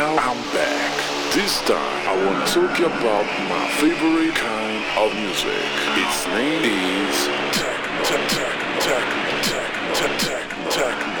[0.00, 0.96] now I'm back.
[1.36, 5.60] This time I want to talk about my favorite kind of music.
[6.00, 7.16] Its name is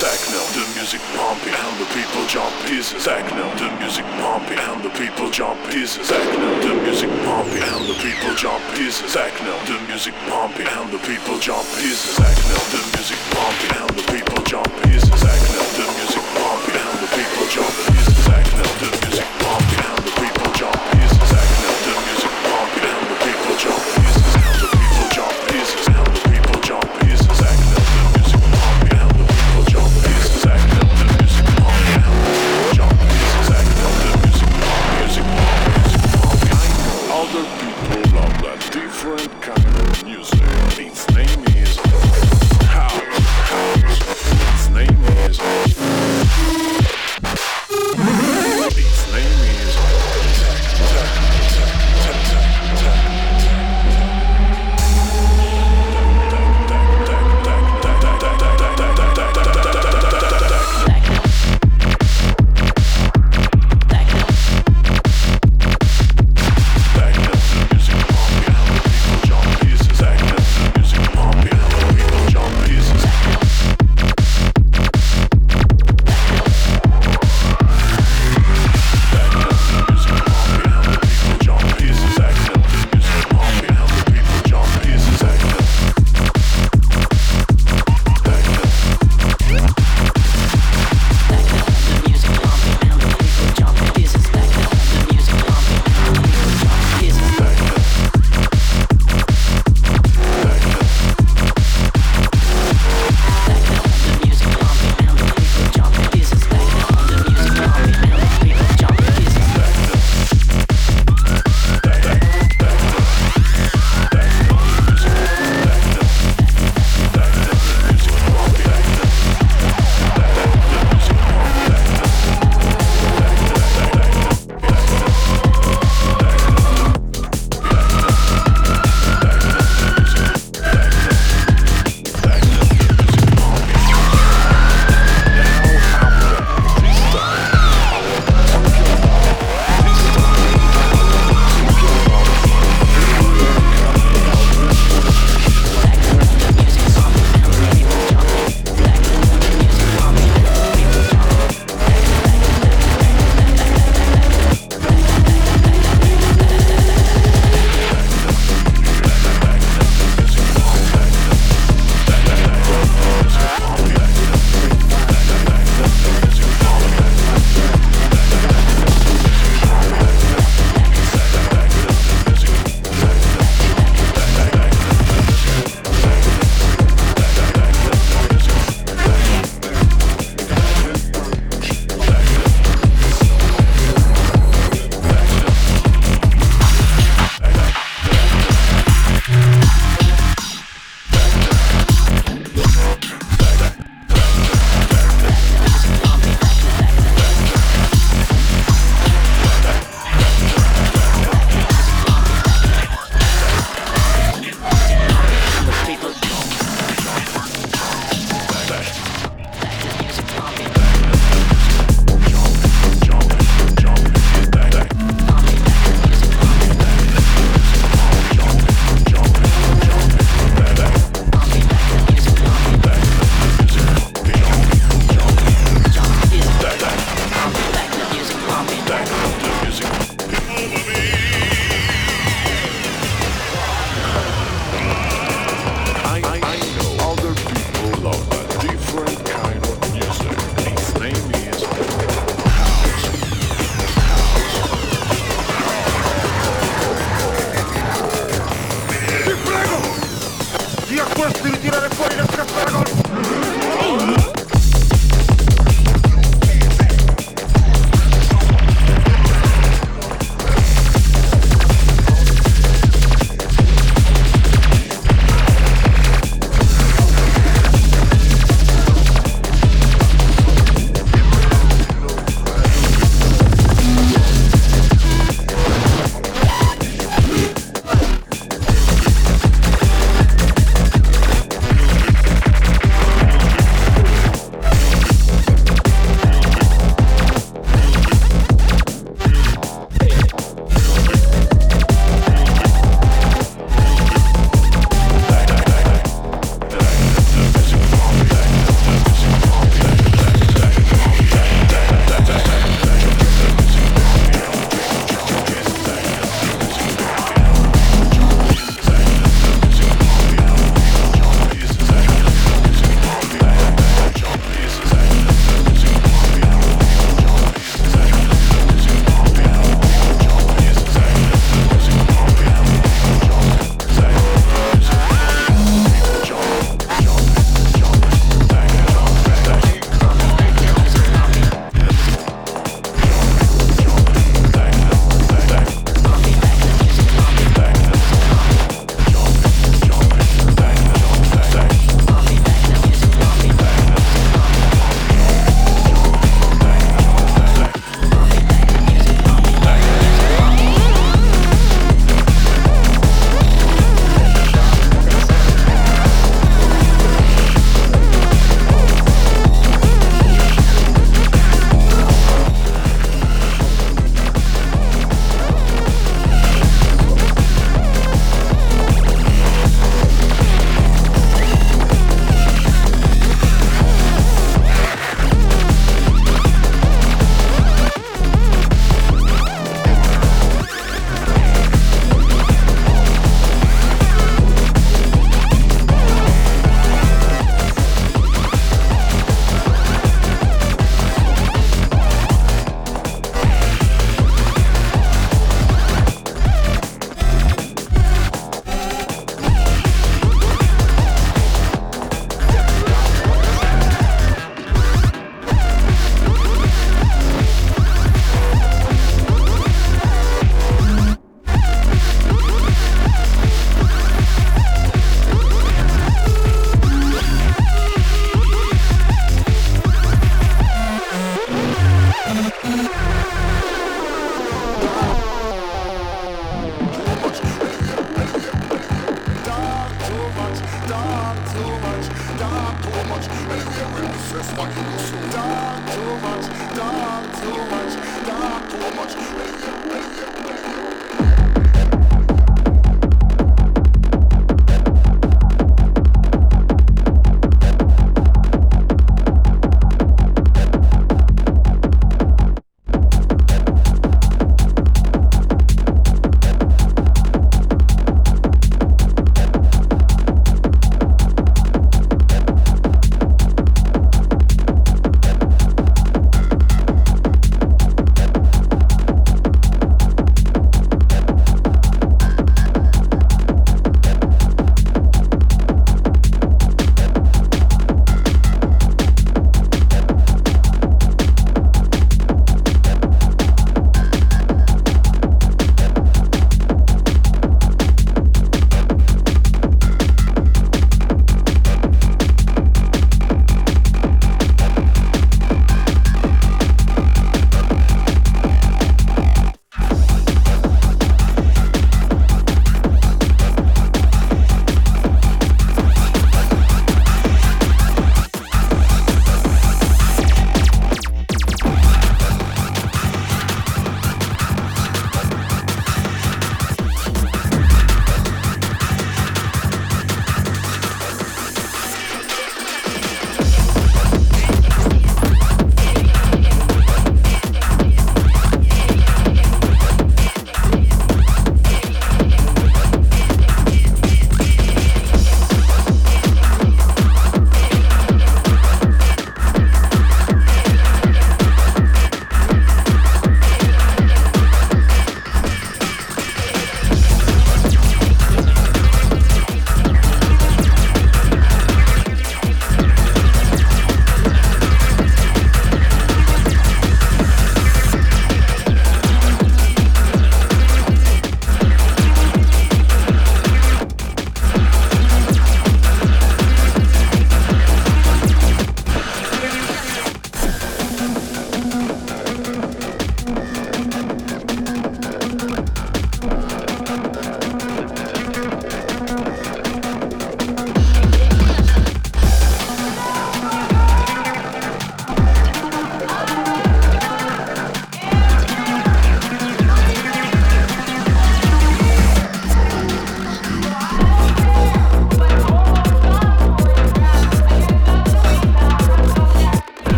[0.00, 0.40] techno.
[0.56, 3.04] The music pumping and the people jump pieces.
[3.04, 6.08] Techno, the music pumping and the people jump pieces.
[6.08, 9.12] Techno, the music pumping and the people jump pieces.
[9.12, 12.16] Techno, the music pumping and the people jump pieces.
[12.16, 15.20] Techno, the music pumping and the people jump pieces.
[15.20, 15.69] Techno,
[18.62, 18.90] pieces.
[18.90, 18.99] Techno,